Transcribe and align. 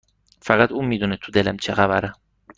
فقط 0.41 0.71
اون 0.71 0.85
میدونه 0.85 1.17
تو 1.17 1.31
دلم 1.31 1.57
چه 1.57 1.73
خبره 1.73 2.13